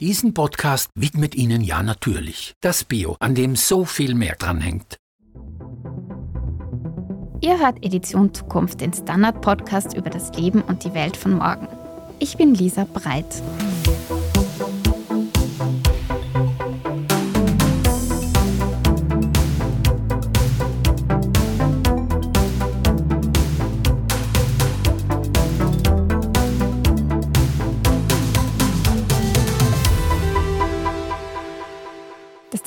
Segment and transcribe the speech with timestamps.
[0.00, 4.96] Diesen Podcast widmet Ihnen ja natürlich das Bio, an dem so viel mehr dranhängt.
[7.42, 11.68] Ihr hört Edition Zukunft, den Standard-Podcast über das Leben und die Welt von morgen.
[12.18, 13.42] Ich bin Lisa Breit.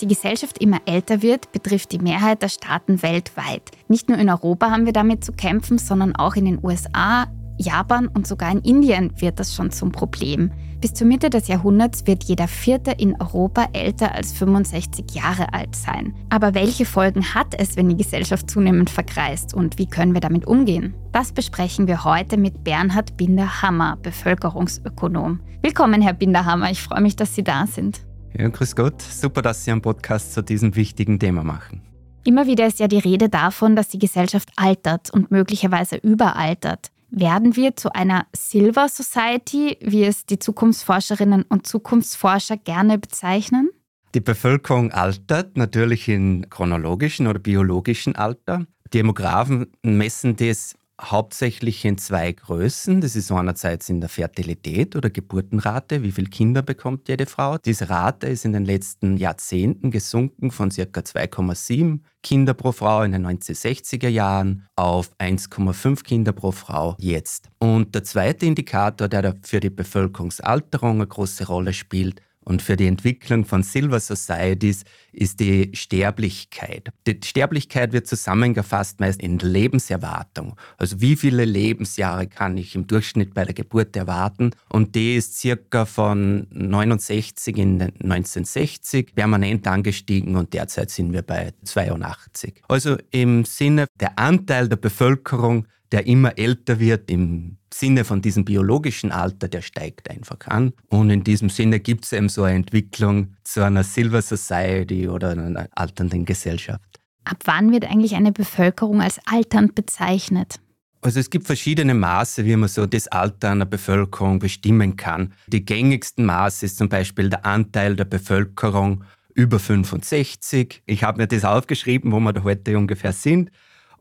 [0.03, 3.71] Die Gesellschaft immer älter wird, betrifft die Mehrheit der Staaten weltweit.
[3.87, 8.07] Nicht nur in Europa haben wir damit zu kämpfen, sondern auch in den USA, Japan
[8.07, 10.51] und sogar in Indien wird das schon zum Problem.
[10.81, 15.73] Bis zur Mitte des Jahrhunderts wird jeder Vierte in Europa älter als 65 Jahre alt
[15.73, 16.13] sein.
[16.29, 20.45] Aber welche Folgen hat es, wenn die Gesellschaft zunehmend verkreist und wie können wir damit
[20.45, 20.95] umgehen?
[21.13, 25.39] Das besprechen wir heute mit Bernhard Binder-Hammer, Bevölkerungsökonom.
[25.61, 26.71] Willkommen, Herr Binder-Hammer.
[26.71, 28.03] Ich freue mich, dass Sie da sind.
[28.37, 29.01] Ja, grüß Gott.
[29.01, 31.81] Super, dass Sie einen Podcast zu diesem wichtigen Thema machen.
[32.23, 36.91] Immer wieder ist ja die Rede davon, dass die Gesellschaft altert und möglicherweise überaltert.
[37.09, 43.69] Werden wir zu einer Silver Society, wie es die Zukunftsforscherinnen und Zukunftsforscher gerne bezeichnen?
[44.15, 48.65] Die Bevölkerung altert natürlich in chronologischen oder biologischen Alter.
[48.93, 53.01] Demografen messen das hauptsächlich in zwei Größen.
[53.01, 57.57] Das ist einerseits in der Fertilität oder Geburtenrate, wie viele Kinder bekommt jede Frau.
[57.57, 60.81] Diese Rate ist in den letzten Jahrzehnten gesunken von ca.
[60.83, 67.49] 2,7 Kinder pro Frau in den 1960er Jahren auf 1,5 Kinder pro Frau jetzt.
[67.59, 72.87] Und der zweite Indikator, der für die Bevölkerungsalterung eine große Rolle spielt, und für die
[72.87, 76.89] Entwicklung von Silver Societies ist die Sterblichkeit.
[77.07, 80.55] Die Sterblichkeit wird zusammengefasst meist in Lebenserwartung.
[80.77, 84.51] Also wie viele Lebensjahre kann ich im Durchschnitt bei der Geburt erwarten?
[84.69, 91.53] Und die ist circa von 69 in 1960 permanent angestiegen und derzeit sind wir bei
[91.63, 92.61] 82.
[92.67, 98.45] Also im Sinne der Anteil der Bevölkerung, der immer älter wird im Sinne von diesem
[98.45, 100.73] biologischen Alter, der steigt einfach an.
[100.89, 105.29] Und in diesem Sinne gibt es eben so eine Entwicklung zu einer Silver Society oder
[105.29, 106.99] einer alternden Gesellschaft.
[107.25, 110.59] Ab wann wird eigentlich eine Bevölkerung als alternd bezeichnet?
[111.01, 115.33] Also es gibt verschiedene Maße, wie man so das Alter einer Bevölkerung bestimmen kann.
[115.45, 119.03] Die gängigsten Maße ist zum Beispiel der Anteil der Bevölkerung
[119.35, 120.81] über 65.
[120.87, 123.51] Ich habe mir das aufgeschrieben, wo wir da heute ungefähr sind.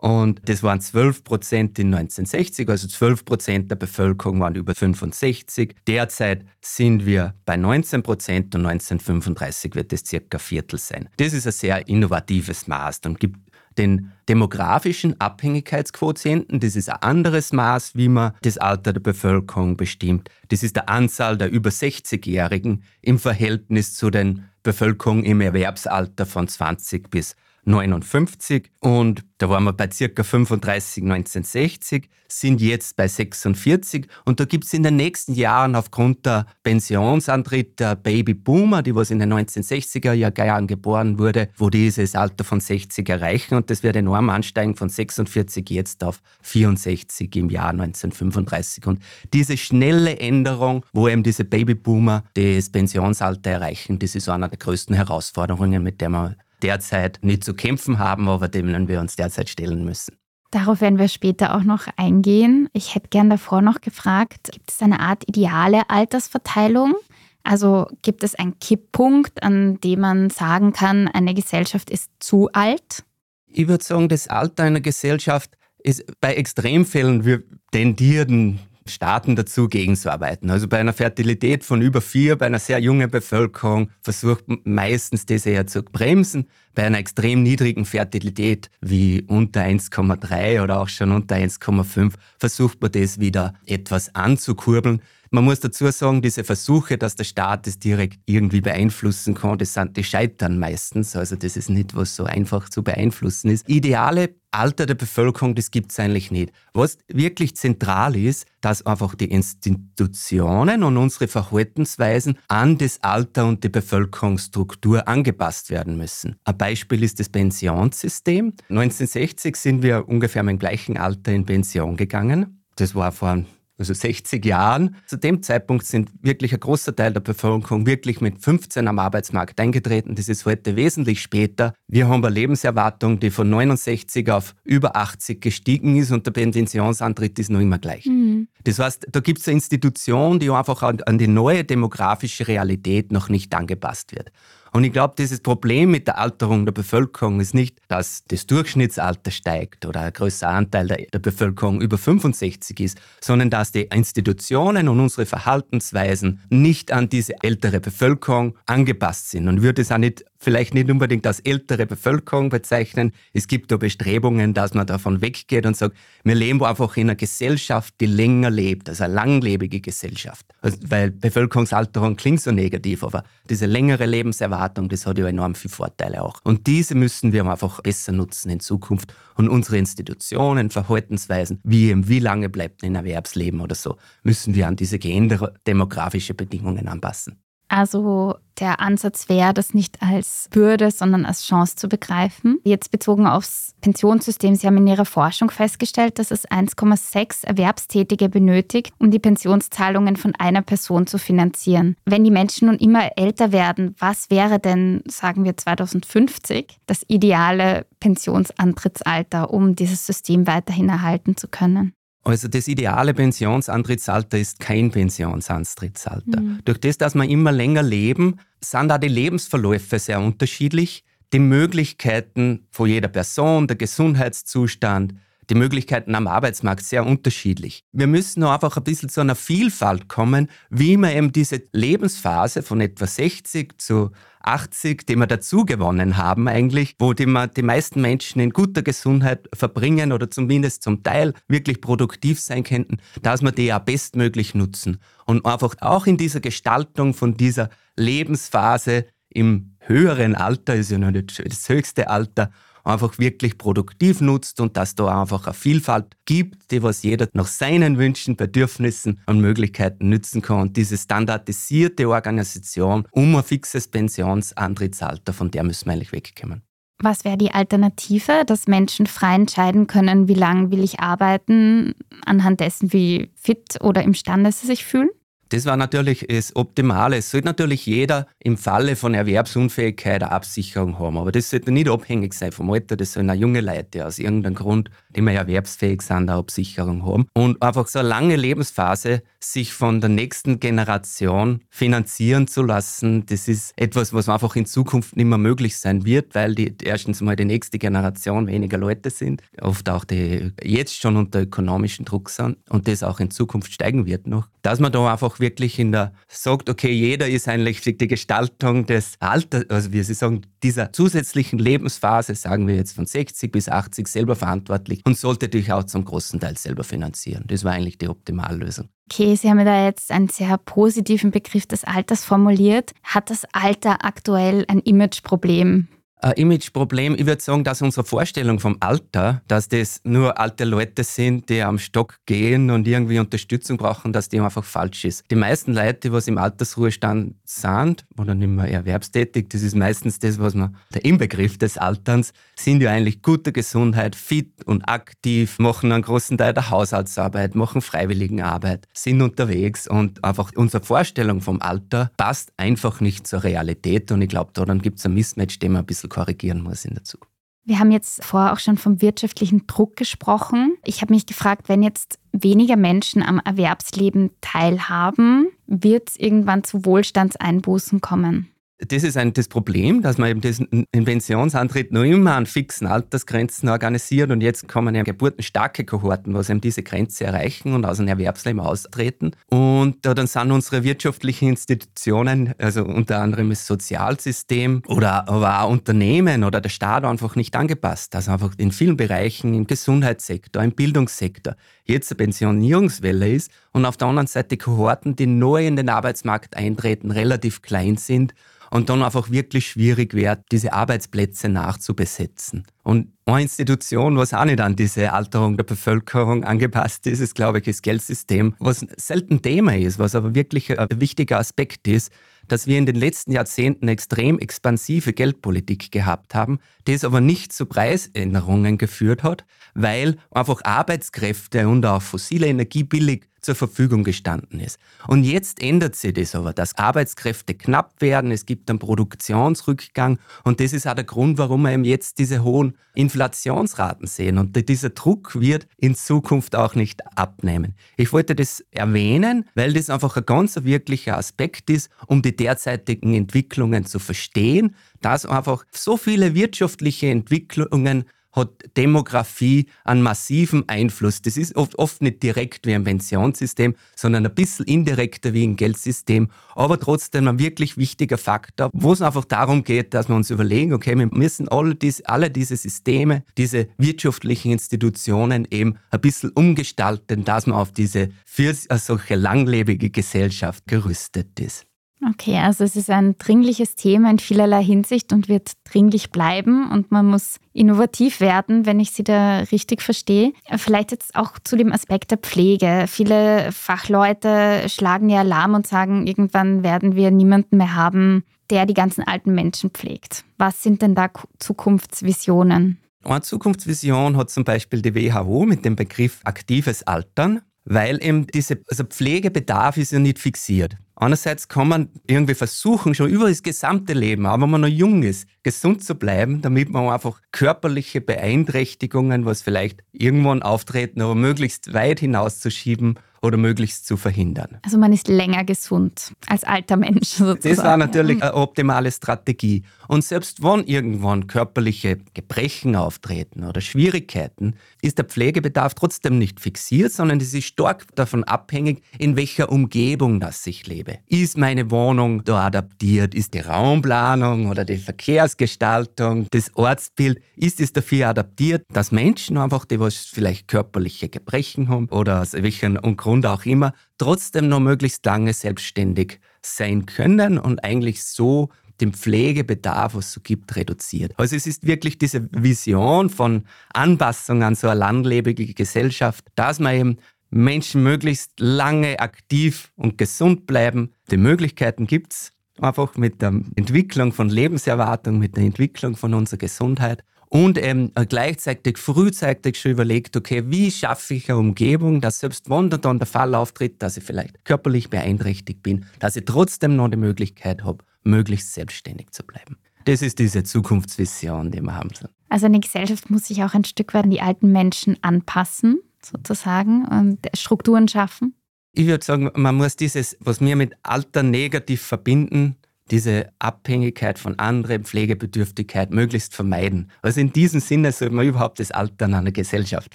[0.02, 5.76] Und das waren 12 Prozent in 1960, also 12 Prozent der Bevölkerung waren über 65.
[5.86, 11.08] Derzeit sind wir bei 19 Prozent und 1935 wird es circa Viertel sein.
[11.18, 13.38] Das ist ein sehr innovatives Maß und gibt
[13.78, 16.58] den demografischen Abhängigkeitsquotienten.
[16.58, 20.30] Das ist ein anderes Maß, wie man das Alter der Bevölkerung bestimmt.
[20.48, 26.48] Das ist die Anzahl der über 60-Jährigen im Verhältnis zu den Bevölkerung im Erwerbsalter von
[26.48, 30.22] 20 bis 59 und da waren wir bei ca.
[30.22, 36.24] 35 1960, sind jetzt bei 46 und da gibt es in den nächsten Jahren aufgrund
[36.24, 42.44] der Pensionsantritt der Babyboomer, die was in den 1960er Jahren geboren wurde, wo dieses Alter
[42.44, 47.70] von 60 erreichen und das wird enorm ansteigen von 46 jetzt auf 64 im Jahr
[47.70, 49.02] 1935 und
[49.32, 54.96] diese schnelle Änderung, wo eben diese Babyboomer das Pensionsalter erreichen, das ist eine der größten
[54.96, 59.84] Herausforderungen, mit der man derzeit nicht zu kämpfen haben, aber denen wir uns derzeit stellen
[59.84, 60.16] müssen.
[60.50, 62.68] Darauf werden wir später auch noch eingehen.
[62.74, 66.94] Ich hätte gern davor noch gefragt, gibt es eine Art ideale Altersverteilung?
[67.42, 73.04] Also gibt es einen Kipppunkt, an dem man sagen kann, eine Gesellschaft ist zu alt?
[73.46, 80.50] Ich würde sagen, das Alter einer Gesellschaft ist bei Extremfällen, wir tendieren Staaten dazu, gegenzuarbeiten.
[80.50, 85.26] Also bei einer Fertilität von über vier, bei einer sehr jungen Bevölkerung versucht man meistens
[85.26, 86.46] das eher zu bremsen.
[86.74, 92.92] Bei einer extrem niedrigen Fertilität wie unter 1,3 oder auch schon unter 1,5 versucht man
[92.92, 95.02] das wieder etwas anzukurbeln.
[95.34, 99.72] Man muss dazu sagen, diese Versuche, dass der Staat es direkt irgendwie beeinflussen kann, das
[99.72, 101.16] sind, die scheitern meistens.
[101.16, 103.66] Also das ist nicht, was so einfach zu beeinflussen ist.
[103.66, 106.52] Ideale Alter der Bevölkerung, das gibt es eigentlich nicht.
[106.74, 113.64] Was wirklich zentral ist, dass einfach die Institutionen und unsere Verhaltensweisen an das Alter und
[113.64, 116.36] die Bevölkerungsstruktur angepasst werden müssen.
[116.44, 118.52] Ein Beispiel ist das Pensionssystem.
[118.68, 122.62] 1960 sind wir ungefähr im gleichen Alter in Pension gegangen.
[122.76, 123.46] Das war vor
[123.78, 124.96] also 60 Jahren.
[125.06, 129.58] Zu dem Zeitpunkt sind wirklich ein großer Teil der Bevölkerung wirklich mit 15 am Arbeitsmarkt
[129.60, 130.14] eingetreten.
[130.14, 131.74] Das ist heute wesentlich später.
[131.88, 137.38] Wir haben eine Lebenserwartung, die von 69 auf über 80 gestiegen ist und der Pensionsantritt
[137.38, 138.06] ist noch immer gleich.
[138.06, 138.48] Mhm.
[138.64, 143.28] Das heißt, da gibt es eine Institution, die einfach an die neue demografische Realität noch
[143.28, 144.30] nicht angepasst wird.
[144.72, 149.30] Und ich glaube, dieses Problem mit der Alterung der Bevölkerung ist nicht, dass das Durchschnittsalter
[149.30, 154.88] steigt oder ein größer Anteil der, der Bevölkerung über 65 ist, sondern dass die Institutionen
[154.88, 159.46] und unsere Verhaltensweisen nicht an diese ältere Bevölkerung angepasst sind.
[159.46, 163.12] Und würde es auch nicht vielleicht nicht unbedingt als ältere Bevölkerung bezeichnen.
[163.32, 167.14] Es gibt da Bestrebungen, dass man davon weggeht und sagt, wir leben einfach in einer
[167.14, 170.44] Gesellschaft, die länger lebt, also eine langlebige Gesellschaft.
[170.60, 175.72] Also, weil Bevölkerungsalterung klingt so negativ, aber diese längere Lebenserwartung, das hat ja enorm viele
[175.72, 176.40] Vorteile auch.
[176.44, 179.14] Und diese müssen wir einfach besser nutzen in Zukunft.
[179.36, 184.76] Und unsere Institutionen, Verhaltensweisen, wie wie lange bleibt ein Erwerbsleben oder so, müssen wir an
[184.76, 187.42] diese geänderte demografische Bedingungen anpassen.
[187.72, 192.58] Also der Ansatz wäre, das nicht als Bürde, sondern als Chance zu begreifen.
[192.64, 198.92] Jetzt bezogen aufs Pensionssystem, Sie haben in Ihrer Forschung festgestellt, dass es 1,6 Erwerbstätige benötigt,
[198.98, 201.96] um die Pensionszahlungen von einer Person zu finanzieren.
[202.04, 207.86] Wenn die Menschen nun immer älter werden, was wäre denn, sagen wir 2050, das ideale
[208.00, 211.94] Pensionsantrittsalter, um dieses System weiterhin erhalten zu können?
[212.24, 216.40] Also das ideale Pensionsantrittsalter ist kein Pensionsantrittsalter.
[216.40, 216.60] Mhm.
[216.64, 221.04] Durch das, dass wir immer länger leben, sind da die Lebensverläufe sehr unterschiedlich.
[221.32, 225.14] Die Möglichkeiten von jeder Person, der Gesundheitszustand,
[225.50, 227.84] die Möglichkeiten am Arbeitsmarkt sehr unterschiedlich.
[227.92, 232.62] Wir müssen nur einfach ein bisschen zu einer Vielfalt kommen, wie man eben diese Lebensphase
[232.62, 234.10] von etwa 60 zu
[234.40, 239.48] 80, die wir dazu gewonnen haben eigentlich, wo die, die meisten Menschen in guter Gesundheit
[239.54, 244.98] verbringen oder zumindest zum Teil wirklich produktiv sein könnten, dass wir die ja bestmöglich nutzen.
[245.26, 251.10] Und einfach auch in dieser Gestaltung von dieser Lebensphase im höheren Alter, ist ja noch
[251.10, 252.50] nicht das höchste Alter,
[252.84, 257.46] einfach wirklich produktiv nutzt und dass da einfach eine Vielfalt gibt, die was jeder nach
[257.46, 260.60] seinen Wünschen, Bedürfnissen und Möglichkeiten nützen kann.
[260.60, 266.62] Und diese standardisierte Organisation um ein fixes Pensionsantrittsalter, von der müssen wir eigentlich wegkommen.
[267.02, 271.94] Was wäre die Alternative, dass Menschen frei entscheiden können, wie lange will ich arbeiten,
[272.24, 275.10] anhand dessen, wie fit oder imstande sie sich fühlen?
[275.52, 277.18] Das war natürlich das Optimale.
[277.18, 281.18] Es sollte natürlich jeder im Falle von Erwerbsunfähigkeit eine Absicherung haben.
[281.18, 282.96] Aber das sollte nicht abhängig sein vom Alter.
[282.96, 287.26] Das sollen auch junge Leute aus irgendeinem Grund, die mehr erwerbsfähig sind, eine Absicherung haben.
[287.34, 293.48] Und einfach so eine lange Lebensphase sich von der nächsten Generation finanzieren zu lassen, das
[293.48, 297.36] ist etwas, was einfach in Zukunft nicht mehr möglich sein wird, weil die, erstens mal
[297.36, 302.56] die nächste Generation weniger Leute sind, oft auch die jetzt schon unter ökonomischen Druck sind
[302.70, 304.48] und das auch in Zukunft steigen wird noch.
[304.62, 309.16] Dass man da einfach wirklich in der, sagt, okay, jeder ist eigentlich die Gestaltung des
[309.20, 314.08] Alters, also wie Sie sagen, dieser zusätzlichen Lebensphase, sagen wir jetzt von 60 bis 80,
[314.08, 317.44] selber verantwortlich und sollte dich auch zum großen Teil selber finanzieren.
[317.48, 318.88] Das war eigentlich die Optimallösung.
[319.12, 322.92] Okay, Sie haben da jetzt einen sehr positiven Begriff des Alters formuliert.
[323.02, 325.88] Hat das Alter aktuell ein Imageproblem?
[326.22, 327.16] Ein Imageproblem.
[327.18, 331.62] Ich würde sagen, dass unsere Vorstellung vom Alter, dass das nur alte Leute sind, die
[331.62, 335.24] am Stock gehen und irgendwie Unterstützung brauchen, dass die einfach falsch ist.
[335.30, 340.38] Die meisten Leute, die im Altersruhestand sind oder nicht mehr erwerbstätig, das ist meistens das,
[340.38, 345.90] was man der Inbegriff des Alterns, sind ja eigentlich gute Gesundheit, fit und aktiv, machen
[345.90, 352.12] einen großen Teil der Haushaltsarbeit, machen Freiwilligenarbeit, sind unterwegs und einfach unsere Vorstellung vom Alter
[352.16, 355.72] passt einfach nicht zur Realität und ich glaube, da dann gibt es ein Mismatch, den
[355.72, 357.32] man ein bisschen korrigieren muss in der Zukunft.
[357.64, 360.76] Wir haben jetzt vorher auch schon vom wirtschaftlichen Druck gesprochen.
[360.84, 366.84] Ich habe mich gefragt, wenn jetzt weniger Menschen am Erwerbsleben teilhaben, wird es irgendwann zu
[366.84, 368.51] Wohlstandseinbußen kommen?
[368.88, 373.68] Das ist ein, das Problem, dass man eben diesen Pensionsantritt noch immer an fixen Altersgrenzen
[373.68, 378.08] organisiert und jetzt kommen ja geburtenstarke Kohorten, was eben diese Grenze erreichen und aus dem
[378.08, 379.32] Erwerbsleben austreten.
[379.48, 386.44] Und dann sind unsere wirtschaftlichen Institutionen, also unter anderem das Sozialsystem oder aber auch Unternehmen
[386.44, 388.14] oder der Staat einfach nicht angepasst.
[388.16, 393.96] Also einfach in vielen Bereichen, im Gesundheitssektor, im Bildungssektor, jetzt eine Pensionierungswelle ist und auf
[393.96, 398.34] der anderen Seite Kohorten, die neu in den Arbeitsmarkt eintreten, relativ klein sind
[398.72, 402.64] und dann einfach wirklich schwierig wird, diese Arbeitsplätze nachzubesetzen.
[402.82, 407.58] Und eine Institution, was auch nicht an diese Alterung der Bevölkerung angepasst ist, ist, glaube
[407.58, 412.10] ich, das Geldsystem, was selten Thema ist, was aber wirklich ein wichtiger Aspekt ist,
[412.48, 417.66] dass wir in den letzten Jahrzehnten extrem expansive Geldpolitik gehabt haben, das aber nicht zu
[417.66, 424.78] Preisänderungen geführt hat, weil einfach Arbeitskräfte und auch fossile Energie billig zur Verfügung gestanden ist.
[425.08, 430.60] Und jetzt ändert sich das aber, dass Arbeitskräfte knapp werden, es gibt einen Produktionsrückgang und
[430.60, 434.38] das ist auch der Grund, warum wir eben jetzt diese hohen Inflationsraten sehen.
[434.38, 437.74] Und dieser Druck wird in Zukunft auch nicht abnehmen.
[437.96, 443.14] Ich wollte das erwähnen, weil das einfach ein ganz wirklicher Aspekt ist, um die derzeitigen
[443.14, 451.22] Entwicklungen zu verstehen, dass einfach so viele wirtschaftliche Entwicklungen hat Demografie einen massiven Einfluss.
[451.22, 455.56] Das ist oft, oft nicht direkt wie ein Pensionssystem, sondern ein bisschen indirekter wie ein
[455.56, 460.30] Geldsystem, aber trotzdem ein wirklich wichtiger Faktor, wo es einfach darum geht, dass wir uns
[460.30, 466.30] überlegen, okay, wir müssen alle diese, alle diese Systeme, diese wirtschaftlichen Institutionen eben ein bisschen
[466.30, 471.66] umgestalten, dass man auf diese für solche langlebige Gesellschaft gerüstet ist.
[472.10, 476.90] Okay, also es ist ein dringliches Thema in vielerlei Hinsicht und wird dringlich bleiben und
[476.90, 480.32] man muss innovativ werden, wenn ich Sie da richtig verstehe.
[480.56, 482.86] Vielleicht jetzt auch zu dem Aspekt der Pflege.
[482.88, 488.74] Viele Fachleute schlagen ja Alarm und sagen, irgendwann werden wir niemanden mehr haben, der die
[488.74, 490.24] ganzen alten Menschen pflegt.
[490.38, 492.78] Was sind denn da Zukunftsvisionen?
[493.04, 498.60] Eine Zukunftsvision hat zum Beispiel die WHO mit dem Begriff aktives Altern, weil eben diese,
[498.68, 500.76] also Pflegebedarf ist ja nicht fixiert.
[500.94, 505.02] Einerseits kann man irgendwie versuchen, schon über das gesamte Leben, auch wenn man noch jung
[505.02, 511.72] ist, gesund zu bleiben, damit man einfach körperliche Beeinträchtigungen, was vielleicht irgendwann auftreten, aber möglichst
[511.72, 514.58] weit hinauszuschieben oder möglichst zu verhindern.
[514.62, 517.56] Also man ist länger gesund als alter Mensch sozusagen.
[517.56, 519.62] Das war natürlich eine optimale Strategie.
[519.88, 526.92] Und selbst wenn irgendwann körperliche Gebrechen auftreten oder Schwierigkeiten, ist der Pflegebedarf trotzdem nicht fixiert,
[526.92, 530.98] sondern es ist stark davon abhängig, in welcher Umgebung das ich lebe.
[531.06, 533.14] Ist meine Wohnung da adaptiert?
[533.14, 539.64] Ist die Raumplanung oder die Verkehrsgestaltung, das Ortsbild, ist es dafür adaptiert, dass Menschen einfach,
[539.64, 542.76] die was vielleicht körperliche Gebrechen haben oder aus welchem
[543.12, 548.48] Grund auch immer, trotzdem noch möglichst lange selbstständig sein können und eigentlich so
[548.80, 551.12] den Pflegebedarf, was es so gibt, reduziert.
[551.18, 556.74] Also es ist wirklich diese Vision von Anpassung an so eine langlebige Gesellschaft, dass man
[556.74, 556.96] eben
[557.28, 560.94] Menschen möglichst lange aktiv und gesund bleiben.
[561.10, 566.38] Die Möglichkeiten gibt es einfach mit der Entwicklung von Lebenserwartung, mit der Entwicklung von unserer
[566.38, 572.50] Gesundheit und eben gleichzeitig frühzeitig schon überlegt, okay, wie schaffe ich eine Umgebung, dass selbst
[572.50, 576.88] wenn dann der Fall auftritt, dass ich vielleicht körperlich beeinträchtigt bin, dass ich trotzdem noch
[576.88, 579.56] die Möglichkeit habe, möglichst selbstständig zu bleiben.
[579.86, 581.88] Das ist diese Zukunftsvision, die wir haben.
[582.28, 586.84] Also eine Gesellschaft muss sich auch ein Stück weit an die alten Menschen anpassen, sozusagen,
[586.86, 588.34] und Strukturen schaffen.
[588.74, 592.56] Ich würde sagen, man muss dieses, was wir mit Alter negativ verbinden,
[592.92, 596.90] diese Abhängigkeit von anderen, Pflegebedürftigkeit möglichst vermeiden.
[597.00, 599.94] Also in diesem Sinne sollte man überhaupt das Altern einer Gesellschaft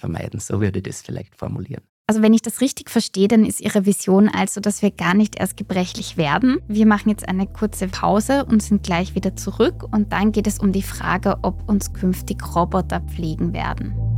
[0.00, 0.40] vermeiden.
[0.40, 1.82] So würde ich das vielleicht formulieren.
[2.08, 5.38] Also wenn ich das richtig verstehe, dann ist Ihre Vision also, dass wir gar nicht
[5.38, 6.58] erst gebrechlich werden.
[6.66, 10.58] Wir machen jetzt eine kurze Pause und sind gleich wieder zurück und dann geht es
[10.58, 14.17] um die Frage, ob uns künftig Roboter pflegen werden.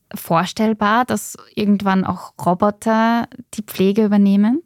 [0.15, 4.61] vorstellbar, dass irgendwann auch Roboter die Pflege übernehmen?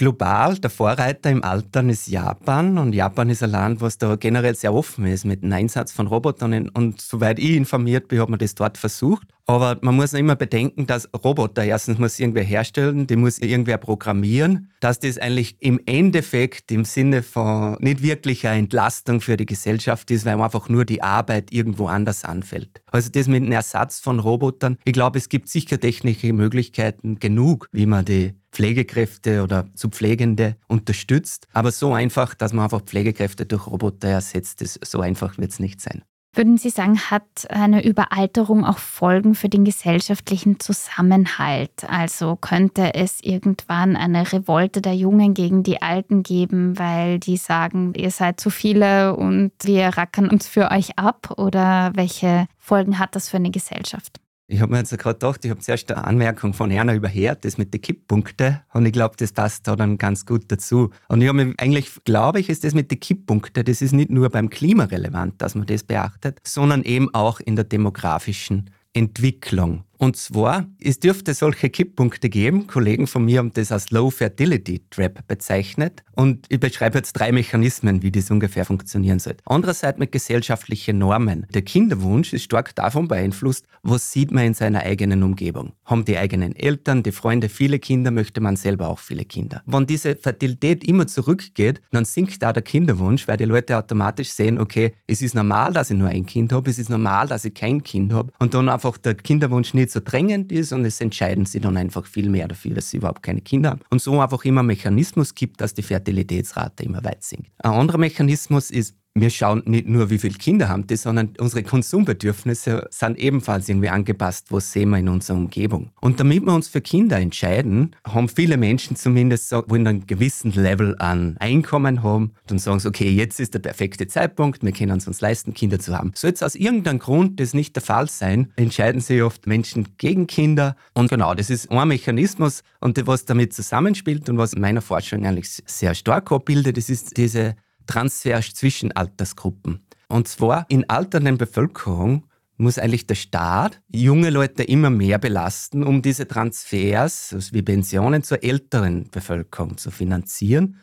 [0.00, 4.54] Global, der Vorreiter im Altern ist Japan und Japan ist ein Land, was da generell
[4.54, 8.38] sehr offen ist mit dem Einsatz von Robotern und soweit ich informiert bin, hat man
[8.38, 9.28] das dort versucht.
[9.50, 14.70] Aber man muss immer bedenken, dass Roboter erstens muss irgendwer herstellen, die muss irgendwer programmieren,
[14.80, 20.10] dass das eigentlich im Endeffekt im Sinne von nicht wirklich eine Entlastung für die Gesellschaft
[20.10, 22.80] ist, weil einfach nur die Arbeit irgendwo anders anfällt.
[22.86, 27.68] Also das mit dem Ersatz von Robotern, ich glaube, es gibt sicher technische Möglichkeiten genug,
[27.72, 31.46] wie man die Pflegekräfte oder zu Pflegende unterstützt.
[31.52, 35.60] Aber so einfach, dass man einfach Pflegekräfte durch Roboter ersetzt, das, so einfach wird es
[35.60, 36.02] nicht sein.
[36.32, 41.84] Würden Sie sagen, hat eine Überalterung auch Folgen für den gesellschaftlichen Zusammenhalt?
[41.88, 47.94] Also könnte es irgendwann eine Revolte der Jungen gegen die Alten geben, weil die sagen,
[47.96, 51.34] ihr seid zu viele und wir rackern uns für euch ab?
[51.36, 54.19] Oder welche Folgen hat das für eine Gesellschaft?
[54.52, 57.56] Ich habe mir jetzt gerade gedacht, ich habe zuerst eine Anmerkung von Erna überhört, das
[57.56, 58.58] mit den Kipppunkten.
[58.72, 60.90] Und ich glaube, das passt da dann ganz gut dazu.
[61.06, 64.10] Und ich habe mir eigentlich, glaube ich, ist das mit den Kipppunkten, das ist nicht
[64.10, 69.84] nur beim Klima relevant, dass man das beachtet, sondern eben auch in der demografischen Entwicklung.
[70.00, 72.66] Und zwar, es dürfte solche Kipppunkte geben.
[72.66, 76.02] Kollegen von mir haben das als Low Fertility Trap bezeichnet.
[76.16, 79.36] Und ich beschreibe jetzt drei Mechanismen, wie das ungefähr funktionieren soll.
[79.44, 81.46] Andererseits mit gesellschaftlichen Normen.
[81.52, 85.74] Der Kinderwunsch ist stark davon beeinflusst, was sieht man in seiner eigenen Umgebung.
[85.84, 89.62] Haben die eigenen Eltern, die Freunde viele Kinder, möchte man selber auch viele Kinder.
[89.66, 94.58] Wenn diese Fertilität immer zurückgeht, dann sinkt da der Kinderwunsch, weil die Leute automatisch sehen,
[94.58, 97.52] okay, es ist normal, dass ich nur ein Kind habe, es ist normal, dass ich
[97.52, 98.32] kein Kind habe.
[98.38, 101.76] Und dann einfach der Kinderwunsch nicht nicht so drängend ist und es entscheiden sie dann
[101.76, 103.80] einfach viel mehr dafür, dass sie überhaupt keine Kinder haben.
[103.90, 107.50] Und so einfach immer Mechanismus gibt, dass die Fertilitätsrate immer weit sinkt.
[107.58, 111.64] Ein anderer Mechanismus ist wir schauen nicht nur, wie viele Kinder haben die, sondern unsere
[111.64, 115.90] Konsumbedürfnisse sind ebenfalls irgendwie angepasst, was sehen wir in unserer Umgebung.
[116.00, 120.52] Und damit wir uns für Kinder entscheiden, haben viele Menschen zumindest, so, wo einen gewissen
[120.52, 124.98] Level an Einkommen haben, dann sagen sie, okay, jetzt ist der perfekte Zeitpunkt, wir können
[124.98, 126.12] es uns leisten, Kinder zu haben.
[126.14, 130.28] Soll jetzt aus irgendeinem Grund das nicht der Fall sein, entscheiden sich oft Menschen gegen
[130.28, 130.76] Kinder.
[130.94, 135.26] Und genau, das ist ein Mechanismus und was damit zusammenspielt und was in meiner Forschung
[135.26, 137.56] eigentlich sehr stark abbildet, das ist diese
[137.90, 139.80] Transfers zwischen Altersgruppen.
[140.08, 142.24] Und zwar in alternden Bevölkerung
[142.56, 148.22] muss eigentlich der Staat junge Leute immer mehr belasten, um diese Transfers also wie Pensionen
[148.22, 150.76] zur älteren Bevölkerung zu finanzieren,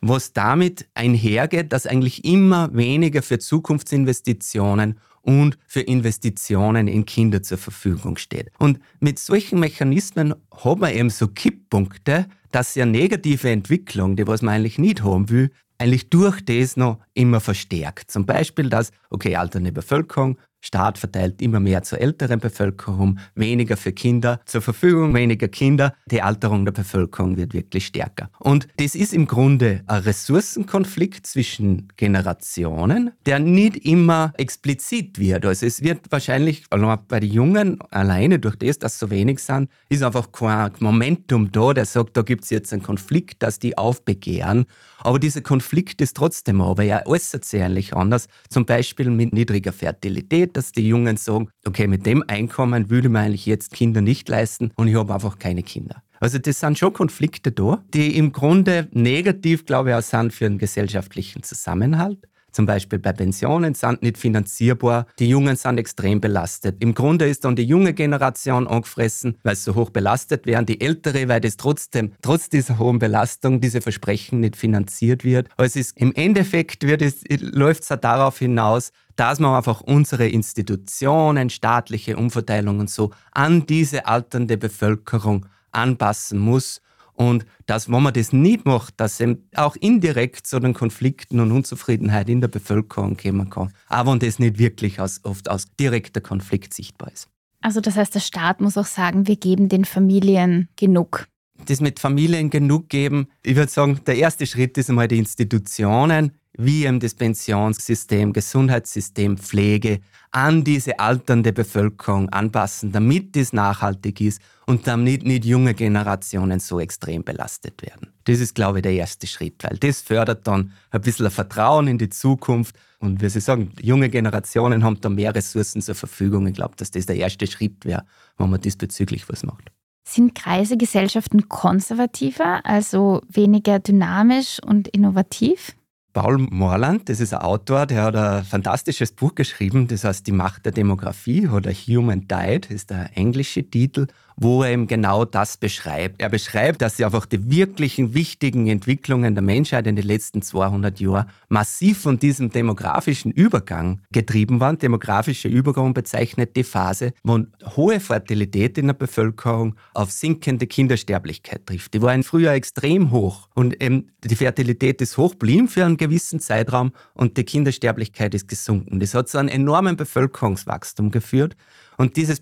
[0.00, 7.58] was damit einhergeht, dass eigentlich immer weniger für Zukunftsinvestitionen und für Investitionen in Kinder zur
[7.58, 8.50] Verfügung steht.
[8.58, 14.42] Und mit solchen Mechanismen haben wir eben so Kipppunkte, dass ja negative Entwicklung, die was
[14.42, 15.50] man eigentlich nicht haben will,
[15.84, 18.10] eigentlich durch das noch immer verstärkt.
[18.10, 23.92] Zum Beispiel, dass, okay, alternde Bevölkerung, Staat verteilt immer mehr zur älteren Bevölkerung, weniger für
[23.92, 25.92] Kinder zur Verfügung, weniger Kinder.
[26.10, 28.30] Die Alterung der Bevölkerung wird wirklich stärker.
[28.38, 35.44] Und das ist im Grunde ein Ressourcenkonflikt zwischen Generationen, der nicht immer explizit wird.
[35.44, 40.02] Also es wird wahrscheinlich bei den Jungen alleine durch das, dass so wenig sind, ist
[40.02, 44.64] einfach kein Momentum da, der sagt, da gibt es jetzt einen Konflikt, dass die aufbegehren.
[45.00, 48.28] Aber dieser Konflikt ist trotzdem aber ja äußert sich eigentlich anders.
[48.48, 53.26] Zum Beispiel mit niedriger Fertilität dass die Jungen sagen, okay, mit dem Einkommen würde man
[53.26, 56.02] eigentlich jetzt Kinder nicht leisten und ich habe einfach keine Kinder.
[56.20, 60.46] Also das sind schon Konflikte da, die im Grunde negativ, glaube ich, auch sind für
[60.46, 62.18] einen gesellschaftlichen Zusammenhalt
[62.54, 65.06] zum Beispiel bei Pensionen, sind nicht finanzierbar.
[65.18, 66.76] Die Jungen sind extrem belastet.
[66.80, 70.66] Im Grunde ist dann die junge Generation angefressen, weil sie so hoch belastet werden.
[70.66, 75.48] Die ältere, weil das trotzdem, trotz dieser hohen Belastung, diese Versprechen nicht finanziert wird.
[75.56, 80.28] Also es ist, im Endeffekt wird es, läuft es darauf hinaus, dass man einfach unsere
[80.28, 86.80] Institutionen, staatliche Umverteilung und so an diese alternde Bevölkerung anpassen muss
[87.14, 91.52] und dass, wenn man das nicht macht, dass es auch indirekt zu den Konflikten und
[91.52, 93.72] Unzufriedenheit in der Bevölkerung kommen kann.
[93.88, 97.28] Aber wenn das nicht wirklich aus, oft aus direkter Konflikt sichtbar ist.
[97.60, 101.26] Also das heißt, der Staat muss auch sagen, wir geben den Familien genug.
[101.66, 106.32] Das mit Familien genug geben, ich würde sagen, der erste Schritt ist einmal die Institutionen,
[106.56, 114.40] wie eben das Pensionssystem, Gesundheitssystem, Pflege an diese alternde Bevölkerung anpassen, damit das nachhaltig ist
[114.66, 118.12] und damit nicht junge Generationen so extrem belastet werden.
[118.24, 121.98] Das ist, glaube ich, der erste Schritt, weil das fördert dann ein bisschen Vertrauen in
[121.98, 122.74] die Zukunft.
[122.98, 126.46] Und wie Sie sagen, junge Generationen haben da mehr Ressourcen zur Verfügung.
[126.46, 128.04] Ich glaube, dass das der erste Schritt wäre,
[128.36, 129.70] wenn man diesbezüglich was macht.
[130.06, 135.74] Sind Kreisegesellschaften konservativer, also weniger dynamisch und innovativ?
[136.14, 140.32] Paul Morland, das ist ein Autor, der hat ein fantastisches Buch geschrieben, das heißt Die
[140.32, 145.56] Macht der Demografie oder Human Diet, ist der englische Titel wo er eben genau das
[145.56, 146.20] beschreibt.
[146.20, 151.00] Er beschreibt, dass sie einfach die wirklichen wichtigen Entwicklungen der Menschheit in den letzten 200
[151.00, 154.78] Jahren massiv von diesem demografischen Übergang getrieben waren.
[154.78, 157.40] Demografischer Übergang bezeichnet die Phase, wo
[157.76, 161.94] hohe Fertilität in der Bevölkerung auf sinkende Kindersterblichkeit trifft.
[161.94, 166.40] Die war früher extrem hoch und eben die Fertilität ist hoch blieben für einen gewissen
[166.40, 169.00] Zeitraum und die Kindersterblichkeit ist gesunken.
[169.00, 171.56] Das hat zu einem enormen Bevölkerungswachstum geführt.
[171.96, 172.40] Und dieses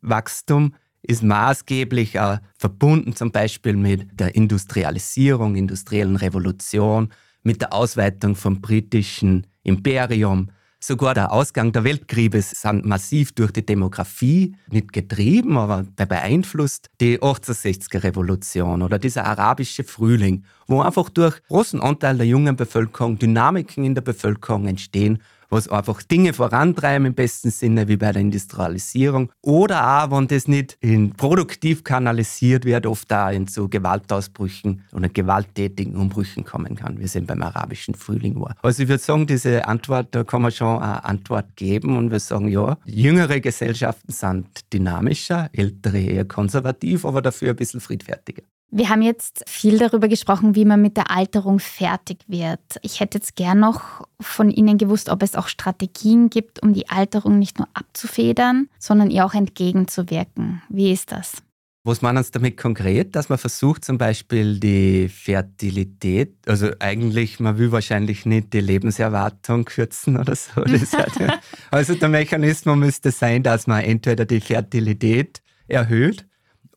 [0.00, 7.10] Bevölkerungswachstum ist maßgeblich auch verbunden zum Beispiel mit der Industrialisierung, industriellen Revolution,
[7.42, 10.50] mit der Ausweitung vom britischen Imperium.
[10.82, 16.88] Sogar der Ausgang der Weltkriege sind massiv durch die Demografie nicht getrieben, aber beeinflusst.
[17.00, 23.18] Die 1860er Revolution oder dieser arabische Frühling, wo einfach durch großen Anteil der jungen Bevölkerung
[23.18, 28.22] Dynamiken in der Bevölkerung entstehen, was einfach Dinge vorantreiben im besten Sinne, wie bei der
[28.22, 29.30] Industrialisierung.
[29.42, 35.08] Oder auch, wenn das nicht in produktiv kanalisiert wird, oft da in so Gewaltausbrüchen oder
[35.08, 38.56] gewalttätigen Umbrüchen kommen kann, wie es eben beim arabischen Frühling war.
[38.62, 42.20] Also ich würde sagen, diese Antwort, da kann man schon eine Antwort geben und wir
[42.20, 48.42] sagen, ja, jüngere Gesellschaften sind dynamischer, ältere eher konservativ, aber dafür ein bisschen friedfertiger.
[48.72, 52.60] Wir haben jetzt viel darüber gesprochen, wie man mit der Alterung fertig wird.
[52.82, 56.88] Ich hätte jetzt gern noch von Ihnen gewusst, ob es auch Strategien gibt, um die
[56.88, 60.62] Alterung nicht nur abzufedern, sondern ihr auch entgegenzuwirken.
[60.68, 61.42] Wie ist das?
[61.82, 63.16] Was meinen Sie damit konkret?
[63.16, 69.64] Dass man versucht zum Beispiel die Fertilität, also eigentlich, man will wahrscheinlich nicht die Lebenserwartung
[69.64, 70.62] kürzen oder so.
[71.70, 76.26] also der Mechanismus müsste sein, dass man entweder die Fertilität erhöht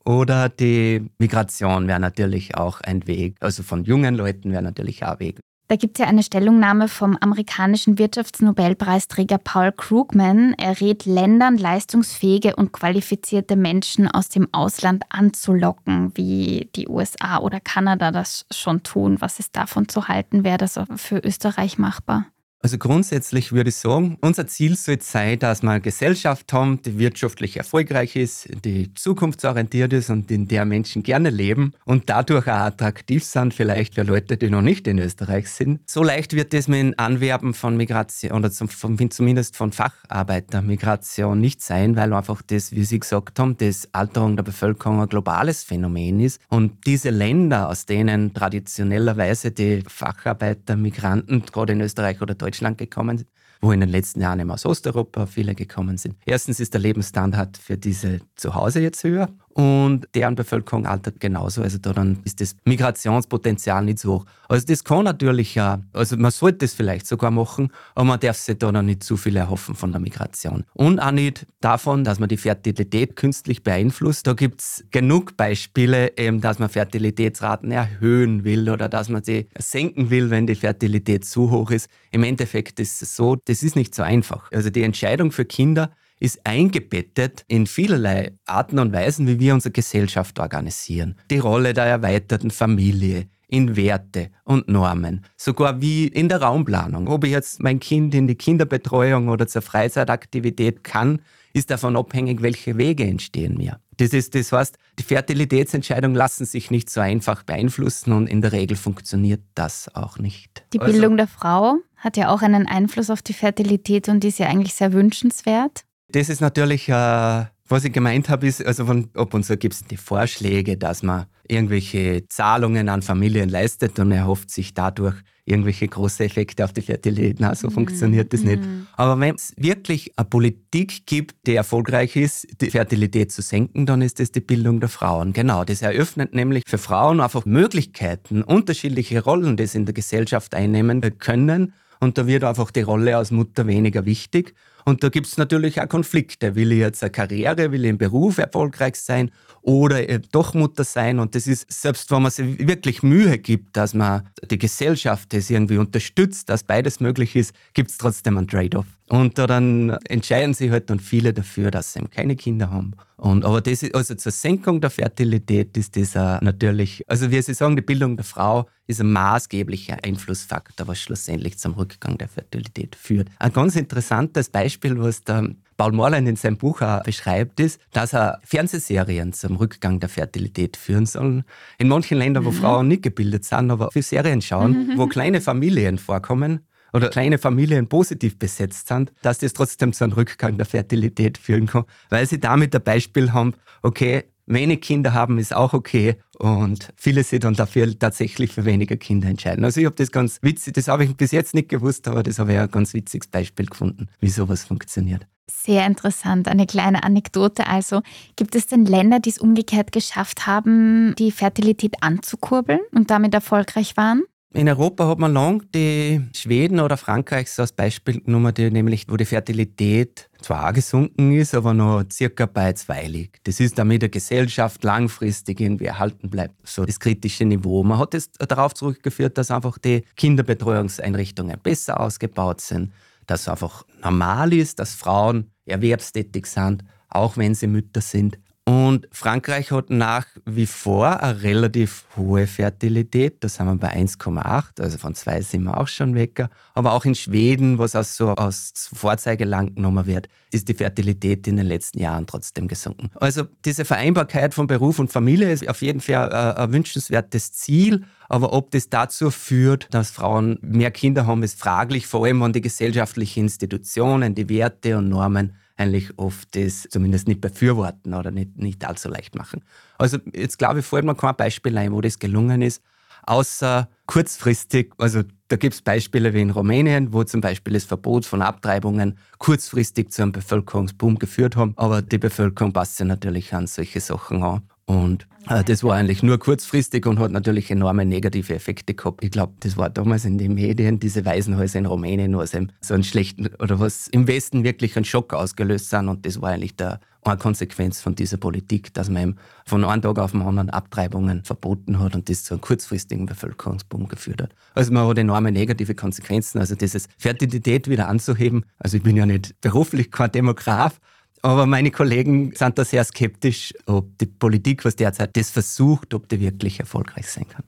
[0.06, 3.36] oder die Migration wäre natürlich auch ein Weg.
[3.40, 5.40] Also von jungen Leuten wäre natürlich auch ein Weg.
[5.70, 10.54] Da gibt es ja eine Stellungnahme vom amerikanischen Wirtschaftsnobelpreisträger Paul Krugman.
[10.58, 17.62] Er rät Ländern, leistungsfähige und qualifizierte Menschen aus dem Ausland anzulocken, wie die USA oder
[17.62, 19.22] Kanada das schon tun.
[19.22, 20.44] Was ist davon zu halten?
[20.44, 22.26] Wäre das für Österreich machbar?
[22.64, 26.98] Also grundsätzlich würde ich sagen, unser Ziel sollte sein, dass wir eine Gesellschaft haben, die
[26.98, 32.54] wirtschaftlich erfolgreich ist, die zukunftsorientiert ist und in der Menschen gerne leben und dadurch auch
[32.54, 35.82] attraktiv sind, vielleicht für Leute, die noch nicht in Österreich sind.
[35.90, 41.62] So leicht wird das mit dem Anwerben von Migration oder von, zumindest von Facharbeitermigration nicht
[41.62, 46.22] sein, weil einfach das, wie Sie gesagt haben, das Alterung der Bevölkerung ein globales Phänomen
[46.22, 46.40] ist.
[46.48, 52.78] Und diese Länder, aus denen traditionellerweise die Facharbeiter, Migranten, gerade in Österreich oder Deutschland, Deutschland
[52.78, 53.26] gekommen
[53.64, 56.18] wo in den letzten Jahren eben aus Osteuropa viele gekommen sind.
[56.26, 61.62] Erstens ist der Lebensstandard für diese zu Hause jetzt höher und deren Bevölkerung altert genauso.
[61.62, 64.26] Also da dann ist das Migrationspotenzial nicht so hoch.
[64.50, 68.38] Also das kann natürlich ja, also man sollte es vielleicht sogar machen, aber man darf
[68.38, 70.64] sich da noch nicht zu viel erhoffen von der Migration.
[70.74, 74.28] Und auch nicht davon, dass man die Fertilität künstlich beeinflusst.
[74.28, 79.48] Da gibt es genug Beispiele, eben, dass man Fertilitätsraten erhöhen will oder dass man sie
[79.58, 81.90] senken will, wenn die Fertilität zu hoch ist.
[82.12, 84.52] Im Endeffekt ist es so, das ist nicht so einfach.
[84.52, 89.72] Also die Entscheidung für Kinder ist eingebettet in vielerlei Arten und Weisen, wie wir unsere
[89.72, 91.16] Gesellschaft organisieren.
[91.30, 97.08] Die Rolle der erweiterten Familie, in Werte und Normen, sogar wie in der Raumplanung.
[97.08, 101.22] Ob ich jetzt mein Kind in die Kinderbetreuung oder zur Freizeitaktivität kann,
[101.54, 103.80] ist davon abhängig, welche Wege entstehen mir.
[103.98, 108.54] Das, ist, das heißt, die Fertilitätsentscheidungen lassen sich nicht so einfach beeinflussen und in der
[108.54, 110.66] Regel funktioniert das auch nicht.
[110.74, 114.40] Die Bildung also, der Frau hat ja auch einen Einfluss auf die Fertilität und ist
[114.40, 115.84] ja eigentlich sehr wünschenswert.
[116.14, 119.74] Das ist natürlich, äh, was ich gemeint habe, ist, also von, ab und zu gibt
[119.74, 125.88] es die Vorschläge, dass man irgendwelche Zahlungen an Familien leistet und erhofft sich dadurch irgendwelche
[125.88, 127.38] große Effekte auf die Fertilität.
[127.40, 127.72] Na, so mm.
[127.72, 128.62] funktioniert das nicht.
[128.62, 128.86] Mm.
[128.96, 134.04] Aber wenn es wirklich eine Politik gibt, die erfolgreich ist, die Fertilität zu senken, dann
[134.04, 135.34] ist das die Bildung der Frauen.
[135.34, 140.54] Genau, das eröffnet nämlich für Frauen einfach Möglichkeiten, unterschiedliche Rollen, die sie in der Gesellschaft
[140.54, 141.74] einnehmen können.
[142.00, 144.54] Und da wird einfach die Rolle als Mutter weniger wichtig.
[144.86, 146.56] Und da gibt es natürlich auch Konflikte.
[146.56, 151.20] Will ich jetzt eine Karriere, will ich im Beruf erfolgreich sein oder doch Mutter sein?
[151.20, 155.50] Und das ist, selbst wenn man sich wirklich Mühe gibt, dass man die Gesellschaft das
[155.50, 158.88] irgendwie unterstützt, dass beides möglich ist, gibt es trotzdem einen Trade-off.
[159.10, 162.94] Und da dann entscheiden sich halt dann viele dafür, dass sie eben keine Kinder haben.
[163.18, 167.54] Und, aber das ist, also zur Senkung der Fertilität ist das natürlich, also wie Sie
[167.54, 172.96] sagen, die Bildung der Frau ist ein maßgeblicher Einflussfaktor, was schlussendlich zum Rückgang der Fertilität
[172.96, 173.30] führt.
[173.40, 178.14] Ein ganz interessantes Beispiel, was der Paul Morlein in seinem Buch auch beschreibt, ist, dass
[178.14, 181.44] er Fernsehserien zum Rückgang der Fertilität führen sollen.
[181.78, 182.56] In manchen Ländern, wo mhm.
[182.56, 186.60] Frauen nicht gebildet sind, aber für Serien schauen, wo kleine Familien vorkommen,
[186.94, 191.68] oder kleine Familien positiv besetzt sind, dass das trotzdem zu einem Rückgang der Fertilität führen
[191.68, 196.90] kann, weil sie damit ein Beispiel haben, okay, wenig Kinder haben ist auch okay und
[196.96, 199.64] viele sich dann dafür tatsächlich für weniger Kinder entscheiden.
[199.64, 202.40] Also ich habe das ganz witzig, das habe ich bis jetzt nicht gewusst, aber das
[202.40, 205.26] habe ich ein ganz witziges Beispiel gefunden, wie sowas funktioniert.
[205.50, 206.48] Sehr interessant.
[206.48, 208.02] Eine kleine Anekdote also.
[208.36, 213.98] Gibt es denn Länder, die es umgekehrt geschafft haben, die Fertilität anzukurbeln und damit erfolgreich
[213.98, 214.24] waren?
[214.56, 219.18] In Europa hat man lang die Schweden oder Frankreich als Beispiel genommen, die, nämlich wo
[219.18, 223.48] die Fertilität zwar auch gesunken ist, aber noch circa bei zwei liegt.
[223.48, 227.84] Das ist damit der Gesellschaft langfristig irgendwie erhalten bleibt, so das kritische Niveau.
[227.84, 232.94] Man hat es darauf zurückgeführt, dass einfach die Kinderbetreuungseinrichtungen besser ausgebaut sind,
[233.26, 238.38] dass einfach normal ist, dass Frauen erwerbstätig sind, auch wenn sie Mütter sind.
[238.66, 243.44] Und Frankreich hat nach wie vor eine relativ hohe Fertilität.
[243.44, 246.48] Da sind wir bei 1,8, also von 2 sind wir auch schon weg.
[246.74, 251.58] Aber auch in Schweden, was auch so als Vorzeigeland genommen wird, ist die Fertilität in
[251.58, 253.10] den letzten Jahren trotzdem gesunken.
[253.16, 258.06] Also diese Vereinbarkeit von Beruf und Familie ist auf jeden Fall ein wünschenswertes Ziel.
[258.30, 262.54] Aber ob das dazu führt, dass Frauen mehr Kinder haben, ist fraglich, vor allem an
[262.54, 268.58] die gesellschaftlichen Institutionen, die Werte und Normen eigentlich oft das zumindest nicht befürworten oder nicht,
[268.58, 269.64] nicht allzu leicht machen.
[269.98, 272.84] Also jetzt glaube ich, fällt mir kein Beispiel ein, wo das gelungen ist,
[273.24, 278.26] außer kurzfristig, also da gibt es Beispiele wie in Rumänien, wo zum Beispiel das Verbot
[278.26, 283.68] von Abtreibungen kurzfristig zu einem Bevölkerungsboom geführt haben, aber die Bevölkerung passt sich natürlich an
[283.68, 284.62] solche Sachen an.
[284.86, 289.24] Und äh, das war eigentlich nur kurzfristig und hat natürlich enorme negative Effekte gehabt.
[289.24, 293.04] Ich glaube, das war damals in den Medien, diese Waisenhäuser in Rumänien, eben so einen
[293.04, 296.10] schlechten oder was im Westen wirklich einen Schock ausgelöst sind.
[296.10, 300.20] Und das war eigentlich der, eine Konsequenz von dieser Politik, dass man von einem Tag
[300.20, 304.54] auf den anderen Abtreibungen verboten hat und das zu einem kurzfristigen Bevölkerungsboom geführt hat.
[304.76, 306.60] Also man hat enorme negative Konsequenzen.
[306.60, 308.66] Also dieses Fertilität wieder anzuheben.
[308.80, 311.00] Also ich bin ja nicht beruflich kein Demograf,
[311.44, 316.30] aber meine Kollegen sind da sehr skeptisch, ob die Politik, was derzeit das versucht, ob
[316.30, 317.64] die wirklich erfolgreich sein kann.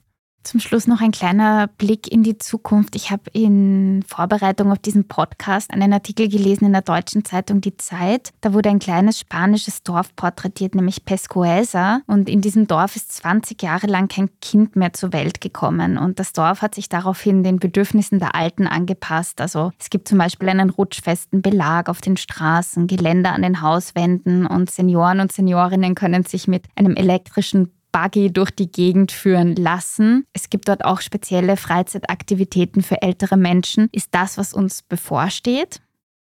[0.46, 2.94] Zum Schluss noch ein kleiner Blick in die Zukunft.
[2.94, 7.76] Ich habe in Vorbereitung auf diesen Podcast einen Artikel gelesen in der deutschen Zeitung Die
[7.76, 8.30] Zeit.
[8.42, 12.02] Da wurde ein kleines spanisches Dorf porträtiert, nämlich Pescueza.
[12.06, 15.98] Und in diesem Dorf ist 20 Jahre lang kein Kind mehr zur Welt gekommen.
[15.98, 19.40] Und das Dorf hat sich daraufhin den Bedürfnissen der Alten angepasst.
[19.40, 24.46] Also es gibt zum Beispiel einen rutschfesten Belag auf den Straßen, Geländer an den Hauswänden
[24.46, 30.26] und Senioren und Seniorinnen können sich mit einem elektrischen Buggy durch die Gegend führen lassen.
[30.34, 33.88] Es gibt dort auch spezielle Freizeitaktivitäten für ältere Menschen.
[33.90, 35.80] Ist das, was uns bevorsteht?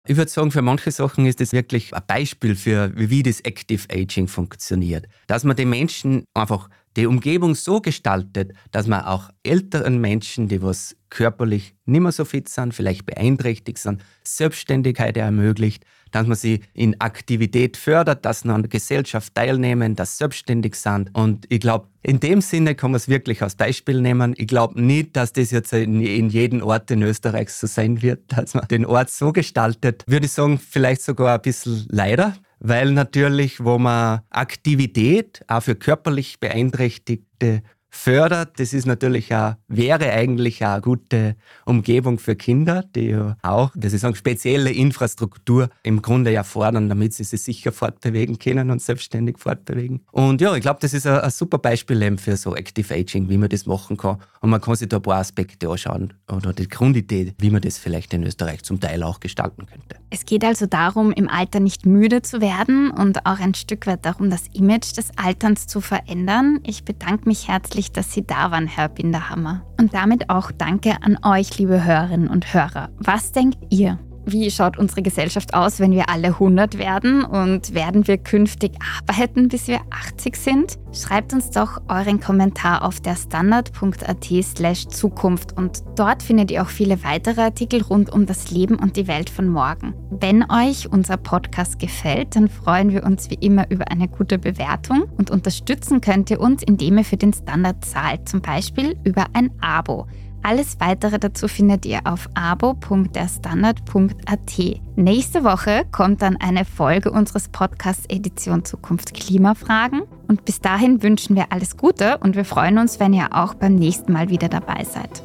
[0.09, 3.87] Ich würde sagen, für manche Sachen ist das wirklich ein Beispiel für, wie das Active
[3.89, 5.07] Aging funktioniert.
[5.29, 10.63] Dass man den Menschen einfach die Umgebung so gestaltet, dass man auch älteren Menschen, die
[10.63, 16.61] was körperlich nicht mehr so fit sind, vielleicht beeinträchtigt sind, Selbstständigkeit ermöglicht, dass man sie
[16.75, 21.11] in Aktivität fördert, dass sie an der Gesellschaft teilnehmen, dass sie selbstständig sind.
[21.15, 24.35] Und ich glaube, in dem Sinne kann man es wirklich als Beispiel nehmen.
[24.37, 28.21] Ich glaube nicht, dass das jetzt in, in jedem Ort in Österreich so sein wird,
[28.37, 30.05] dass man den Ort so gestaltet.
[30.07, 35.75] Würde ich sagen, vielleicht sogar ein bisschen leider weil natürlich, wo man Aktivität auch für
[35.75, 38.59] körperlich Beeinträchtigte fördert.
[38.59, 43.73] Das ist natürlich auch, wäre eigentlich auch eine gute Umgebung für Kinder, die ja auch,
[43.75, 48.71] das ist eine spezielle Infrastruktur im Grunde ja fordern, damit sie sich sicher fortbewegen können
[48.71, 50.01] und selbstständig fortbewegen.
[50.13, 53.39] Und ja, ich glaube, das ist ein, super Beispiel eben für so Active Aging, wie
[53.39, 54.19] man das machen kann.
[54.41, 57.79] Und man kann sich da ein paar Aspekte anschauen oder die Grundidee, wie man das
[57.79, 59.97] vielleicht in Österreich zum Teil auch gestalten könnte.
[60.11, 64.05] Es geht also darum, im Alter nicht müde zu werden und auch ein Stück weit
[64.05, 66.61] darum, das Image des Alterns zu verändern.
[66.65, 69.63] Ich bedanke mich herzlich herzlich, dass Sie da waren, Herr Binderhammer.
[69.79, 72.91] Und damit auch danke an euch, liebe Hörerinnen und Hörer.
[72.99, 73.99] Was denkt ihr?
[74.27, 77.25] Wie schaut unsere Gesellschaft aus, wenn wir alle 100 werden?
[77.25, 80.79] Und werden wir künftig arbeiten, bis wir 80 sind?
[80.93, 86.69] Schreibt uns doch euren Kommentar auf der standard.at slash Zukunft und dort findet ihr auch
[86.69, 89.95] viele weitere Artikel rund um das Leben und die Welt von morgen.
[90.11, 95.05] Wenn euch unser Podcast gefällt, dann freuen wir uns wie immer über eine gute Bewertung
[95.17, 99.51] und unterstützen könnt ihr uns, indem ihr für den Standard zahlt, zum Beispiel über ein
[99.61, 100.07] Abo.
[100.43, 104.81] Alles weitere dazu findet ihr auf abo.derstandard.at.
[104.97, 110.03] Nächste Woche kommt dann eine Folge unseres Podcasts Edition Zukunft Klimafragen.
[110.29, 113.75] Und bis dahin wünschen wir alles Gute und wir freuen uns, wenn ihr auch beim
[113.75, 115.25] nächsten Mal wieder dabei seid.